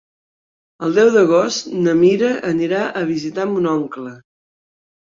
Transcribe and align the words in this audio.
El 0.87 0.97
deu 0.99 1.11
d'agost 1.17 1.69
na 1.89 1.95
Mira 2.01 2.33
anirà 2.55 2.83
a 2.89 3.07
visitar 3.13 3.49
mon 3.55 3.73
oncle. 3.79 4.19